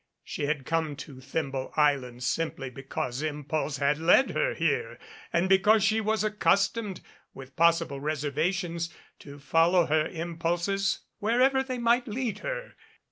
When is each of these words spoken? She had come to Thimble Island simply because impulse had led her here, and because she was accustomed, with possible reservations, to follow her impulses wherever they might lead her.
She 0.23 0.47
had 0.47 0.65
come 0.65 0.95
to 0.95 1.21
Thimble 1.21 1.71
Island 1.77 2.23
simply 2.23 2.71
because 2.71 3.21
impulse 3.21 3.77
had 3.77 3.99
led 3.99 4.31
her 4.31 4.55
here, 4.55 4.97
and 5.31 5.47
because 5.47 5.83
she 5.83 6.01
was 6.01 6.23
accustomed, 6.23 7.01
with 7.35 7.55
possible 7.55 7.99
reservations, 7.99 8.91
to 9.19 9.37
follow 9.37 9.85
her 9.85 10.07
impulses 10.07 11.01
wherever 11.19 11.61
they 11.61 11.77
might 11.77 12.07
lead 12.07 12.39
her. 12.39 12.73